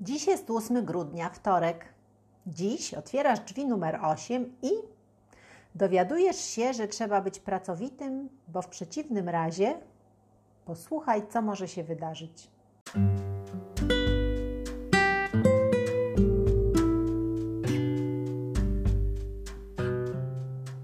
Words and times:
Dziś 0.00 0.26
jest 0.26 0.50
8 0.50 0.84
grudnia, 0.84 1.30
wtorek. 1.30 1.84
Dziś 2.46 2.94
otwierasz 2.94 3.40
drzwi 3.40 3.66
numer 3.66 3.98
8 4.02 4.52
i 4.62 4.70
dowiadujesz 5.74 6.36
się, 6.36 6.72
że 6.72 6.88
trzeba 6.88 7.20
być 7.20 7.40
pracowitym, 7.40 8.28
bo 8.48 8.62
w 8.62 8.68
przeciwnym 8.68 9.28
razie 9.28 9.74
posłuchaj, 10.64 11.22
co 11.28 11.42
może 11.42 11.68
się 11.68 11.84
wydarzyć. 11.84 12.50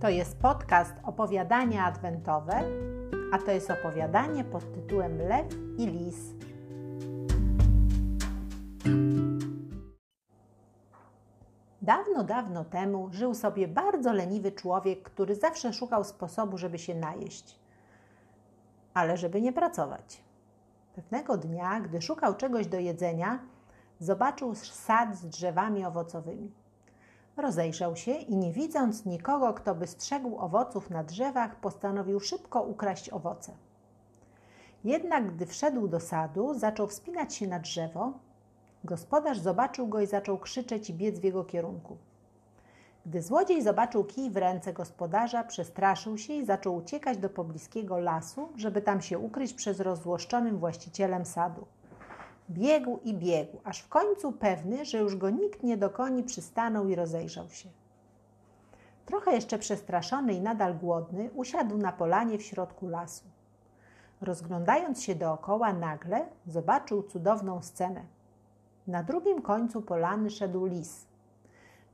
To 0.00 0.08
jest 0.08 0.36
podcast 0.36 0.94
Opowiadania 1.04 1.84
Adwentowe, 1.84 2.62
a 3.32 3.38
to 3.38 3.50
jest 3.50 3.70
opowiadanie 3.70 4.44
pod 4.44 4.72
tytułem 4.74 5.18
Lew 5.18 5.46
i 5.78 5.86
Lis. 5.86 6.34
Dawno, 12.12 12.24
dawno 12.24 12.64
temu 12.64 13.08
żył 13.12 13.34
sobie 13.34 13.68
bardzo 13.68 14.12
leniwy 14.12 14.52
człowiek, 14.52 15.02
który 15.02 15.34
zawsze 15.34 15.72
szukał 15.72 16.04
sposobu, 16.04 16.58
żeby 16.58 16.78
się 16.78 16.94
najeść, 16.94 17.58
ale 18.94 19.16
żeby 19.16 19.40
nie 19.40 19.52
pracować. 19.52 20.22
Pewnego 20.94 21.36
dnia, 21.36 21.80
gdy 21.80 22.02
szukał 22.02 22.34
czegoś 22.34 22.66
do 22.66 22.78
jedzenia, 22.78 23.38
zobaczył 24.00 24.54
sad 24.54 25.16
z 25.16 25.26
drzewami 25.26 25.84
owocowymi. 25.84 26.52
Rozejrzał 27.36 27.96
się 27.96 28.12
i 28.12 28.36
nie 28.36 28.52
widząc 28.52 29.04
nikogo, 29.04 29.54
kto 29.54 29.74
by 29.74 29.86
strzegł 29.86 30.38
owoców 30.38 30.90
na 30.90 31.04
drzewach, 31.04 31.56
postanowił 31.56 32.20
szybko 32.20 32.62
ukraść 32.62 33.10
owoce. 33.10 33.52
Jednak 34.84 35.34
gdy 35.34 35.46
wszedł 35.46 35.88
do 35.88 36.00
sadu, 36.00 36.54
zaczął 36.54 36.86
wspinać 36.86 37.34
się 37.34 37.46
na 37.46 37.58
drzewo. 37.58 38.12
Gospodarz 38.84 39.38
zobaczył 39.38 39.86
go 39.86 40.00
i 40.00 40.06
zaczął 40.06 40.38
krzyczeć 40.38 40.90
i 40.90 40.94
biec 40.94 41.18
w 41.18 41.24
jego 41.24 41.44
kierunku. 41.44 41.96
Gdy 43.06 43.22
złodziej 43.22 43.62
zobaczył 43.62 44.04
kij 44.04 44.30
w 44.30 44.36
ręce 44.36 44.72
gospodarza, 44.72 45.44
przestraszył 45.44 46.18
się 46.18 46.32
i 46.32 46.44
zaczął 46.44 46.76
uciekać 46.76 47.18
do 47.18 47.28
pobliskiego 47.28 47.98
lasu, 47.98 48.48
żeby 48.56 48.82
tam 48.82 49.02
się 49.02 49.18
ukryć 49.18 49.54
przed 49.54 49.80
rozzłoszczonym 49.80 50.58
właścicielem 50.58 51.26
sadu. 51.26 51.66
Biegł 52.50 52.98
i 53.04 53.14
biegł, 53.14 53.58
aż 53.64 53.80
w 53.80 53.88
końcu 53.88 54.32
pewny, 54.32 54.84
że 54.84 54.98
już 54.98 55.16
go 55.16 55.30
nikt 55.30 55.62
nie 55.62 55.76
dokoni, 55.76 56.22
przystanął 56.22 56.88
i 56.88 56.94
rozejrzał 56.94 57.50
się. 57.50 57.68
Trochę 59.06 59.32
jeszcze 59.32 59.58
przestraszony 59.58 60.34
i 60.34 60.40
nadal 60.40 60.74
głodny, 60.74 61.30
usiadł 61.34 61.78
na 61.78 61.92
polanie 61.92 62.38
w 62.38 62.42
środku 62.42 62.88
lasu. 62.88 63.24
Rozglądając 64.20 65.02
się 65.02 65.14
dookoła, 65.14 65.72
nagle 65.72 66.26
zobaczył 66.46 67.02
cudowną 67.02 67.62
scenę. 67.62 68.04
Na 68.86 69.02
drugim 69.02 69.42
końcu 69.42 69.82
polany 69.82 70.30
szedł 70.30 70.66
lis. 70.66 71.06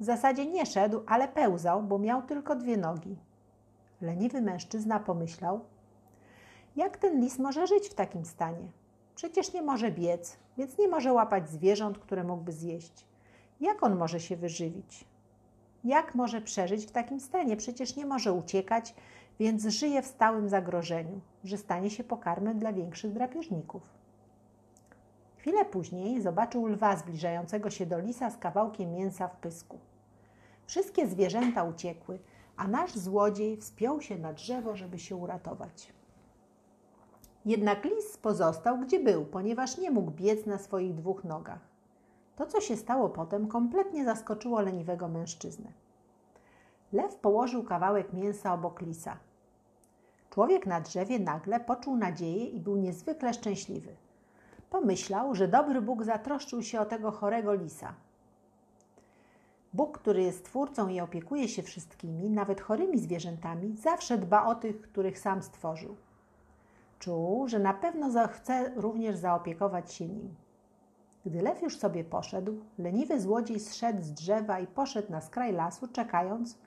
W 0.00 0.04
zasadzie 0.04 0.46
nie 0.46 0.66
szedł, 0.66 1.02
ale 1.06 1.28
pełzał, 1.28 1.82
bo 1.82 1.98
miał 1.98 2.22
tylko 2.22 2.56
dwie 2.56 2.76
nogi. 2.76 3.16
Leniwy 4.00 4.42
mężczyzna 4.42 5.00
pomyślał: 5.00 5.60
Jak 6.76 6.96
ten 6.96 7.20
lis 7.20 7.38
może 7.38 7.66
żyć 7.66 7.88
w 7.88 7.94
takim 7.94 8.24
stanie? 8.24 8.68
Przecież 9.14 9.52
nie 9.52 9.62
może 9.62 9.90
biec, 9.90 10.36
więc 10.58 10.78
nie 10.78 10.88
może 10.88 11.12
łapać 11.12 11.50
zwierząt, 11.50 11.98
które 11.98 12.24
mógłby 12.24 12.52
zjeść. 12.52 13.06
Jak 13.60 13.82
on 13.82 13.96
może 13.96 14.20
się 14.20 14.36
wyżywić? 14.36 15.04
Jak 15.84 16.14
może 16.14 16.40
przeżyć 16.40 16.86
w 16.86 16.90
takim 16.90 17.20
stanie? 17.20 17.56
Przecież 17.56 17.96
nie 17.96 18.06
może 18.06 18.32
uciekać, 18.32 18.94
więc 19.38 19.66
żyje 19.66 20.02
w 20.02 20.06
stałym 20.06 20.48
zagrożeniu, 20.48 21.20
że 21.44 21.58
stanie 21.58 21.90
się 21.90 22.04
pokarmem 22.04 22.58
dla 22.58 22.72
większych 22.72 23.12
drapieżników. 23.12 23.95
Chwilę 25.46 25.64
później 25.64 26.22
zobaczył 26.22 26.66
lwa 26.66 26.96
zbliżającego 26.96 27.70
się 27.70 27.86
do 27.86 27.98
lisa 27.98 28.30
z 28.30 28.38
kawałkiem 28.38 28.92
mięsa 28.92 29.28
w 29.28 29.36
pysku. 29.36 29.78
Wszystkie 30.66 31.06
zwierzęta 31.06 31.64
uciekły, 31.64 32.18
a 32.56 32.68
nasz 32.68 32.94
złodziej 32.94 33.56
wspiął 33.56 34.00
się 34.00 34.18
na 34.18 34.32
drzewo, 34.32 34.76
żeby 34.76 34.98
się 34.98 35.16
uratować. 35.16 35.92
Jednak 37.44 37.84
lis 37.84 38.16
pozostał 38.16 38.78
gdzie 38.78 39.00
był, 39.00 39.24
ponieważ 39.24 39.78
nie 39.78 39.90
mógł 39.90 40.10
biec 40.10 40.46
na 40.46 40.58
swoich 40.58 40.94
dwóch 40.94 41.24
nogach. 41.24 41.60
To, 42.36 42.46
co 42.46 42.60
się 42.60 42.76
stało 42.76 43.08
potem, 43.08 43.48
kompletnie 43.48 44.04
zaskoczyło 44.04 44.60
leniwego 44.60 45.08
mężczyznę. 45.08 45.72
Lew 46.92 47.16
położył 47.16 47.64
kawałek 47.64 48.12
mięsa 48.12 48.54
obok 48.54 48.80
lisa. 48.80 49.16
Człowiek 50.30 50.66
na 50.66 50.80
drzewie 50.80 51.18
nagle 51.18 51.60
poczuł 51.60 51.96
nadzieję 51.96 52.44
i 52.44 52.60
był 52.60 52.76
niezwykle 52.76 53.34
szczęśliwy. 53.34 53.96
Pomyślał, 54.70 55.34
że 55.34 55.48
dobry 55.48 55.82
Bóg 55.82 56.04
zatroszczył 56.04 56.62
się 56.62 56.80
o 56.80 56.86
tego 56.86 57.10
chorego 57.10 57.54
lisa. 57.54 57.94
Bóg, 59.72 59.98
który 59.98 60.22
jest 60.22 60.44
twórcą 60.44 60.88
i 60.88 61.00
opiekuje 61.00 61.48
się 61.48 61.62
wszystkimi, 61.62 62.30
nawet 62.30 62.60
chorymi 62.60 62.98
zwierzętami, 62.98 63.76
zawsze 63.76 64.18
dba 64.18 64.46
o 64.46 64.54
tych, 64.54 64.80
których 64.80 65.18
sam 65.18 65.42
stworzył. 65.42 65.96
Czuł, 66.98 67.48
że 67.48 67.58
na 67.58 67.74
pewno 67.74 68.28
chce 68.28 68.72
również 68.76 69.16
zaopiekować 69.16 69.92
się 69.92 70.08
nim. 70.08 70.34
Gdy 71.26 71.42
lew 71.42 71.62
już 71.62 71.78
sobie 71.78 72.04
poszedł, 72.04 72.60
leniwy 72.78 73.20
złodziej 73.20 73.60
zszedł 73.60 74.02
z 74.02 74.12
drzewa 74.12 74.60
i 74.60 74.66
poszedł 74.66 75.12
na 75.12 75.20
skraj 75.20 75.52
lasu, 75.52 75.88
czekając, 75.88 76.58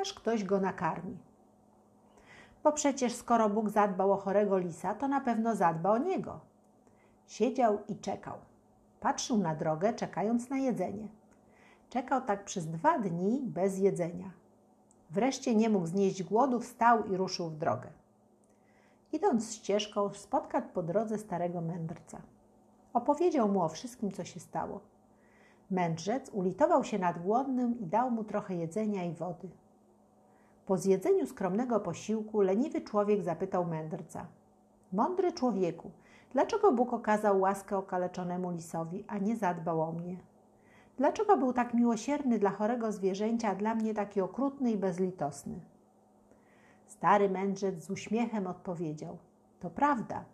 aż 0.00 0.14
ktoś 0.14 0.44
go 0.44 0.60
nakarmi. 0.60 1.18
Bo 2.64 2.72
przecież 2.72 3.12
skoro 3.14 3.50
Bóg 3.50 3.70
zadbał 3.70 4.12
o 4.12 4.16
chorego 4.16 4.58
lisa, 4.58 4.94
to 4.94 5.08
na 5.08 5.20
pewno 5.20 5.56
zadba 5.56 5.90
o 5.90 5.98
niego. 5.98 6.40
Siedział 7.32 7.78
i 7.88 7.96
czekał. 7.96 8.38
Patrzył 9.00 9.38
na 9.38 9.54
drogę, 9.54 9.94
czekając 9.94 10.50
na 10.50 10.58
jedzenie. 10.58 11.08
Czekał 11.90 12.20
tak 12.20 12.44
przez 12.44 12.66
dwa 12.66 12.98
dni 12.98 13.40
bez 13.44 13.78
jedzenia. 13.78 14.30
Wreszcie 15.10 15.54
nie 15.54 15.68
mógł 15.68 15.86
znieść 15.86 16.22
głodu, 16.22 16.60
wstał 16.60 17.04
i 17.04 17.16
ruszył 17.16 17.50
w 17.50 17.56
drogę. 17.56 17.88
Idąc 19.12 19.54
ścieżką, 19.54 20.14
spotkał 20.14 20.62
po 20.74 20.82
drodze 20.82 21.18
starego 21.18 21.60
mędrca. 21.60 22.22
Opowiedział 22.92 23.48
mu 23.48 23.62
o 23.62 23.68
wszystkim, 23.68 24.12
co 24.12 24.24
się 24.24 24.40
stało. 24.40 24.80
Mędrzec 25.70 26.30
ulitował 26.30 26.84
się 26.84 26.98
nad 26.98 27.22
głodnym 27.22 27.80
i 27.80 27.86
dał 27.86 28.10
mu 28.10 28.24
trochę 28.24 28.54
jedzenia 28.54 29.04
i 29.04 29.12
wody. 29.12 29.48
Po 30.66 30.76
zjedzeniu 30.76 31.26
skromnego 31.26 31.80
posiłku 31.80 32.40
leniwy 32.40 32.80
człowiek 32.80 33.22
zapytał 33.22 33.64
mędrca: 33.64 34.26
Mądry 34.92 35.32
człowieku, 35.32 35.90
dlaczego 36.32 36.72
Bóg 36.72 36.92
okazał 36.92 37.40
łaskę 37.40 37.76
okaleczonemu 37.76 38.50
lisowi, 38.50 39.04
a 39.08 39.18
nie 39.18 39.36
zadbał 39.36 39.82
o 39.82 39.92
mnie? 39.92 40.16
Dlaczego 40.96 41.36
był 41.36 41.52
tak 41.52 41.74
miłosierny 41.74 42.38
dla 42.38 42.50
chorego 42.50 42.92
zwierzęcia, 42.92 43.48
a 43.48 43.54
dla 43.54 43.74
mnie 43.74 43.94
taki 43.94 44.20
okrutny 44.20 44.70
i 44.70 44.76
bezlitosny? 44.76 45.60
Stary 46.86 47.28
mędrzec 47.28 47.84
z 47.84 47.90
uśmiechem 47.90 48.46
odpowiedział: 48.46 49.18
To 49.60 49.70
prawda, 49.70 50.24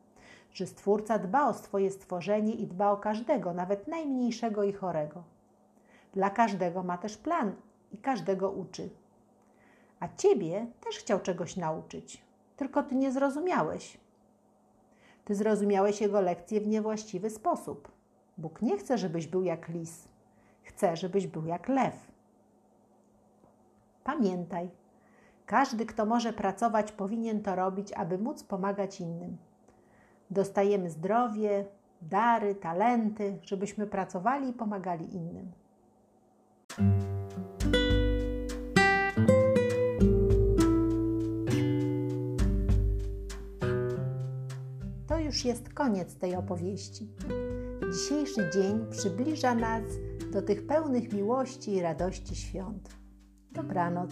że 0.53 0.67
Stwórca 0.67 1.19
dba 1.19 1.49
o 1.49 1.55
swoje 1.55 1.91
stworzenie 1.91 2.55
i 2.55 2.67
dba 2.67 2.91
o 2.91 2.97
każdego, 2.97 3.53
nawet 3.53 3.89
najmniejszego 3.89 4.65
i 4.65 4.73
chorego. 4.73 5.23
Dla 6.13 6.31
każdego 6.31 6.83
ma 6.83 6.99
też 6.99 7.17
plan 7.17 7.53
i 7.93 7.99
każdego 7.99 8.51
uczy. 8.51 8.91
A 10.01 10.09
ciebie 10.17 10.67
też 10.81 10.99
chciał 10.99 11.21
czegoś 11.21 11.57
nauczyć, 11.57 12.25
tylko 12.57 12.83
ty 12.83 12.95
nie 12.95 13.13
zrozumiałeś. 13.13 14.01
Ty 15.29 15.35
zrozumiałeś 15.35 16.01
jego 16.01 16.21
lekcję 16.21 16.61
w 16.61 16.67
niewłaściwy 16.67 17.31
sposób. 17.31 17.93
Bóg 18.39 18.63
nie 18.63 18.79
chce, 18.79 18.99
żebyś 18.99 19.27
był 19.27 19.43
jak 19.43 19.69
lis. 19.69 20.09
Chce, 20.63 20.97
żebyś 20.97 21.27
był 21.27 21.47
jak 21.47 21.69
lew. 21.69 22.13
Pamiętaj, 24.05 24.71
każdy, 25.47 25.87
kto 25.87 26.07
może 26.07 26.33
pracować, 26.33 26.93
powinien 26.93 27.43
to 27.43 27.55
robić, 27.55 27.93
aby 27.93 28.19
móc 28.19 28.45
pomagać 28.45 29.01
innym. 29.01 29.37
Dostajemy 30.31 30.91
zdrowie, 30.91 31.65
dary, 32.03 32.55
talenty, 32.55 33.39
żebyśmy 33.43 33.87
pracowali 33.87 34.49
i 34.49 34.53
pomagali 34.53 35.15
innym. 35.15 35.53
Już 45.29 45.45
jest 45.45 45.69
koniec 45.69 46.17
tej 46.17 46.37
opowieści. 46.37 47.09
Dzisiejszy 47.93 48.51
dzień 48.55 48.87
przybliża 48.91 49.55
nas 49.55 49.83
do 50.33 50.43
tych 50.43 50.67
pełnych 50.67 51.13
miłości 51.13 51.73
i 51.73 51.83
radości 51.83 52.37
świąt. 52.37 52.89
Dobranoc. 53.53 54.11